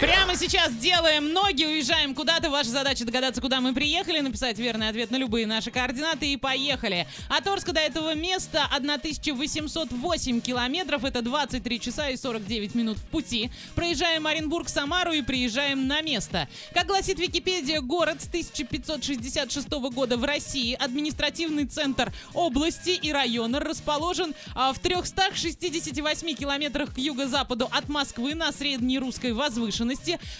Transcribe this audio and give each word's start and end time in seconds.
Прямо 0.00 0.36
сейчас 0.36 0.74
делаем 0.74 1.32
ноги, 1.32 1.64
уезжаем 1.64 2.14
куда-то. 2.14 2.50
Ваша 2.50 2.68
задача 2.68 3.06
догадаться, 3.06 3.40
куда 3.40 3.62
мы 3.62 3.72
приехали, 3.72 4.20
написать 4.20 4.58
верный 4.58 4.90
ответ 4.90 5.10
на 5.10 5.16
любые 5.16 5.46
наши 5.46 5.70
координаты 5.70 6.34
и 6.34 6.36
поехали. 6.36 7.06
От 7.30 7.46
Орска 7.46 7.72
до 7.72 7.80
этого 7.80 8.14
места 8.14 8.68
1808 8.70 10.40
километров, 10.42 11.02
это 11.02 11.22
23 11.22 11.80
часа 11.80 12.10
и 12.10 12.16
49 12.18 12.74
минут 12.74 12.98
в 12.98 13.04
пути. 13.04 13.50
Проезжаем 13.74 14.26
Оренбург, 14.26 14.68
Самару 14.68 15.12
и 15.12 15.22
приезжаем 15.22 15.86
на 15.86 16.02
место. 16.02 16.46
Как 16.74 16.86
гласит 16.86 17.18
Википедия, 17.18 17.80
город 17.80 18.20
с 18.20 18.28
1566 18.28 19.70
года 19.70 20.18
в 20.18 20.24
России, 20.24 20.74
административный 20.74 21.64
центр 21.64 22.12
области 22.34 22.90
и 22.90 23.12
района 23.12 23.60
расположен 23.60 24.34
а, 24.54 24.74
в 24.74 24.78
368 24.78 26.34
километрах 26.34 26.94
к 26.94 26.98
юго-западу 26.98 27.66
от 27.72 27.88
Москвы 27.88 28.34
на 28.34 28.52
средней 28.52 28.98
русской 28.98 29.32
возвышенности 29.32 29.85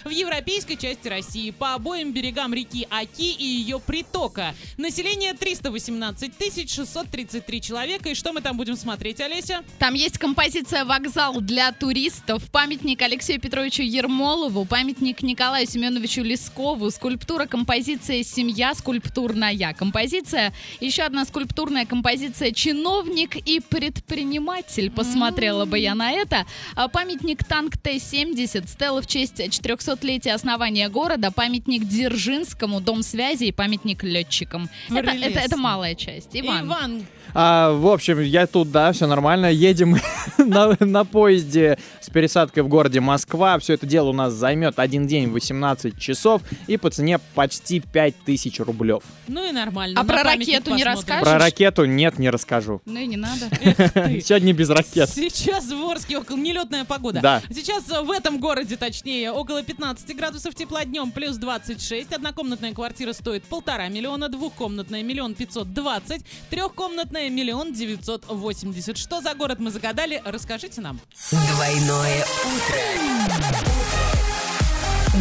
в 0.03 0.09
европейской 0.09 0.75
части 0.75 1.07
России 1.07 1.51
по 1.51 1.73
обоим 1.73 2.11
берегам 2.11 2.53
реки 2.53 2.87
Аки 2.89 3.31
и 3.31 3.45
ее 3.45 3.79
притока. 3.79 4.53
Население 4.77 5.33
318 5.33 6.33
633 6.69 7.61
человека. 7.61 8.09
И 8.09 8.15
что 8.15 8.33
мы 8.33 8.41
там 8.41 8.57
будем 8.57 8.75
смотреть, 8.75 9.21
Олеся? 9.21 9.63
Там 9.79 9.93
есть 9.93 10.17
композиция 10.17 10.85
«Вокзал 10.85 11.39
для 11.41 11.71
туристов», 11.71 12.49
памятник 12.51 13.01
Алексею 13.01 13.39
Петровичу 13.39 13.83
Ермолову, 13.83 14.65
памятник 14.65 15.21
Николаю 15.21 15.67
Семеновичу 15.67 16.23
Лескову, 16.23 16.91
скульптура, 16.91 17.45
композиция 17.45 18.23
«Семья», 18.23 18.73
скульптурная 18.73 19.73
композиция, 19.73 20.53
еще 20.79 21.03
одна 21.03 21.25
скульптурная 21.25 21.85
композиция 21.85 22.51
«Чиновник 22.51 23.35
и 23.35 23.59
предприниматель». 23.59 24.91
Посмотрела 24.91 25.65
бы 25.65 25.79
я 25.79 25.95
на 25.95 26.11
это. 26.11 26.45
А 26.75 26.87
Памятник 26.87 27.43
танк 27.43 27.77
Т-70, 27.77 28.67
стела 28.67 29.01
в 29.01 29.07
честь 29.07 29.36
400-летия 29.45 30.33
основания 30.33 30.89
города, 30.89 31.31
памятник 31.31 31.83
Дзержинскому, 31.85 32.81
дом 32.81 33.03
связи 33.03 33.45
и 33.45 33.51
памятник 33.51 34.03
летчикам. 34.03 34.69
Это, 34.89 35.11
это, 35.11 35.39
это 35.39 35.57
малая 35.57 35.95
часть. 35.95 36.29
Иван. 36.33 36.65
Иван, 36.67 37.05
А, 37.33 37.71
в 37.73 37.87
общем, 37.87 38.19
я 38.21 38.47
тут, 38.47 38.71
да, 38.71 38.91
все 38.91 39.07
нормально. 39.07 39.47
Едем 39.51 39.97
на, 40.37 40.75
на 40.79 41.05
поезде 41.05 41.77
с 42.01 42.09
пересадкой 42.09 42.63
в 42.63 42.67
городе 42.67 42.99
Москва. 42.99 43.59
Все 43.59 43.73
это 43.73 43.85
дело 43.85 44.09
у 44.09 44.13
нас 44.13 44.33
займет 44.33 44.79
один 44.79 45.07
день 45.07 45.29
18 45.29 45.99
часов 45.99 46.41
и 46.67 46.77
по 46.77 46.89
цене 46.89 47.19
почти 47.35 47.79
5000 47.79 48.59
рублев. 48.61 49.03
ну 49.27 49.47
и 49.47 49.51
нормально. 49.51 49.99
А 49.99 50.03
на 50.03 50.07
про 50.09 50.23
ракету 50.23 50.71
не 50.73 50.83
посмотрим. 50.83 50.85
расскажешь? 50.93 51.23
Про 51.23 51.37
ракету 51.39 51.85
нет, 51.85 52.17
не 52.19 52.29
расскажу. 52.29 52.81
Ну 52.85 52.99
и 52.99 53.05
не 53.07 53.17
надо. 53.17 53.49
Сегодня 54.21 54.53
без 54.53 54.69
ракет. 54.69 55.09
Сейчас 55.09 55.65
в 55.71 55.89
Орске 55.89 56.17
около 56.17 56.37
нелетная 56.37 56.85
погода. 56.85 57.19
Да. 57.21 57.41
Сейчас 57.53 57.83
в 57.87 58.11
этом 58.11 58.39
городе, 58.39 58.77
точнее, 58.77 59.26
около 59.31 59.63
15 59.63 60.15
градусов 60.15 60.55
тепла 60.55 60.85
днем, 60.85 61.11
плюс 61.11 61.37
26. 61.37 62.13
Однокомнатная 62.13 62.73
квартира 62.73 63.13
стоит 63.13 63.43
полтора 63.43 63.87
миллиона, 63.87 64.29
двухкомнатная 64.29 65.03
миллион 65.03 65.35
пятьсот 65.35 65.73
двадцать, 65.73 66.25
трехкомнатная 66.49 67.29
миллион 67.29 67.73
девятьсот 67.73 68.25
восемьдесят. 68.27 68.97
Что 68.97 69.21
за 69.21 69.33
город 69.33 69.59
мы 69.59 69.71
загадали? 69.71 70.21
Расскажите 70.25 70.81
нам. 70.81 70.99
Двойное 71.31 72.25
утро. 72.45 72.81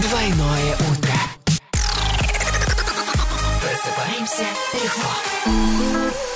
Двойное 0.03 0.75
утро. 0.75 1.15
Просыпаемся 3.61 4.47
легко. 4.75 6.36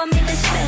Want 0.00 0.14
me 0.14 0.20
to 0.20 0.34
spell 0.34 0.59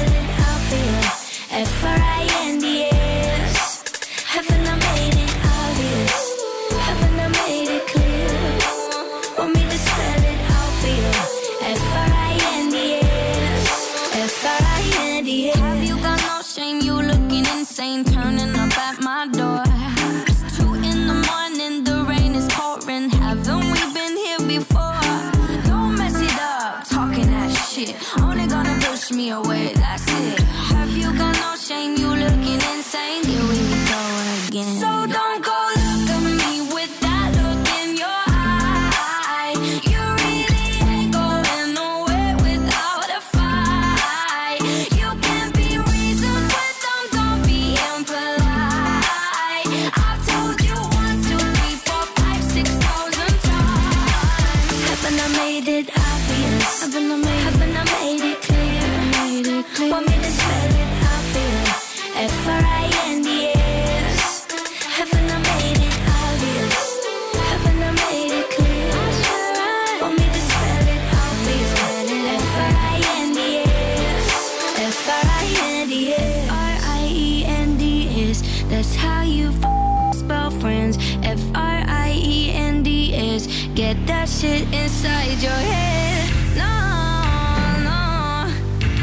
that's 29.75 30.06
it. 30.09 30.41
Have 30.75 30.91
you 30.97 31.12
got 31.16 31.34
no 31.44 31.56
shame? 31.56 31.97
You 31.97 32.09
looking 32.09 32.60
insane. 32.72 33.25
Here 33.25 33.47
we 33.53 33.59
go 33.93 34.03
again. 34.49 34.75
So 34.81 34.91
don't 35.06 35.31
Get 83.92 84.06
that 84.06 84.26
shit 84.26 84.62
inside 84.72 85.42
your 85.42 85.53
head. 85.53 86.30
No, 86.56 86.64
no, 87.84 88.00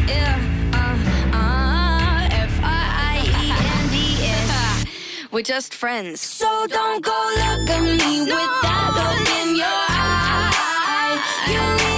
yeah, 0.08 0.34
uh, 0.74 0.98
uh, 1.38 2.28
F 2.32 2.58
R 2.58 2.86
I 2.98 3.22
E 3.22 3.54
N 3.54 3.86
D 3.94 3.96
S. 4.26 5.30
We're 5.32 5.44
just 5.44 5.76
friends. 5.76 6.22
So 6.22 6.66
don't 6.66 7.06
go 7.06 7.12
look 7.12 7.70
at 7.70 7.82
me 7.84 8.22
with 8.22 8.54
that 8.64 8.90
look 8.98 9.30
in 9.42 9.58
your 9.58 9.86
eye. 9.94 11.22
You 11.52 11.89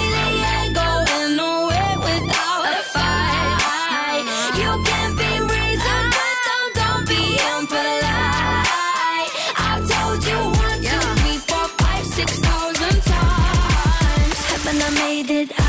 that 15.23 15.60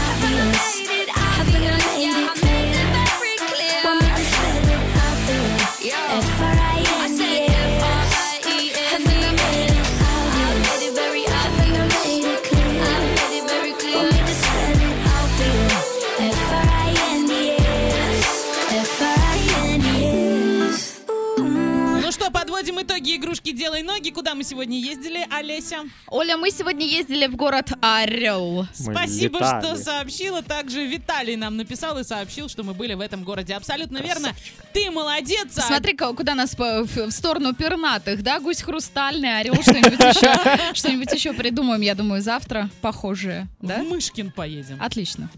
подводим 22.82 22.86
итоги 22.86 23.16
игрушки 23.16 23.52
«Делай 23.52 23.82
ноги». 23.82 24.10
Куда 24.10 24.34
мы 24.34 24.44
сегодня 24.44 24.78
ездили, 24.78 25.26
Олеся? 25.30 25.78
Оля, 26.08 26.36
мы 26.36 26.50
сегодня 26.50 26.86
ездили 26.86 27.26
в 27.26 27.36
город 27.36 27.72
Орел. 27.80 28.66
Мы 28.80 28.94
Спасибо, 28.94 29.38
летали. 29.38 29.64
что 29.64 29.76
сообщила. 29.76 30.42
Также 30.42 30.84
Виталий 30.86 31.36
нам 31.36 31.56
написал 31.56 31.98
и 31.98 32.04
сообщил, 32.04 32.48
что 32.48 32.62
мы 32.64 32.74
были 32.74 32.94
в 32.94 33.00
этом 33.00 33.24
городе. 33.24 33.54
Абсолютно 33.54 33.98
верно. 33.98 34.34
Ты 34.72 34.90
молодец. 34.90 35.56
а 35.56 35.62
Смотри, 35.62 35.94
ка- 35.94 36.12
куда 36.12 36.34
нас 36.34 36.54
по- 36.54 36.84
в 36.84 37.02
в 37.02 37.10
сторону 37.10 37.54
пернатых, 37.54 38.22
да? 38.22 38.38
Гусь 38.40 38.62
хрустальный, 38.62 39.38
орел, 39.40 39.54
что-нибудь 39.62 39.98
еще. 39.98 40.74
Что-нибудь 40.74 41.12
еще 41.12 41.32
придумаем, 41.32 41.80
я 41.82 41.94
думаю, 41.94 42.22
завтра 42.22 42.68
похожее, 42.80 43.48
да? 43.60 43.82
в 43.82 43.88
Мышкин 43.88 44.30
поедем. 44.32 44.78
Отлично. 44.80 45.30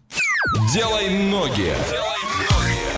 Делай 0.72 1.08
ноги. 1.30 1.72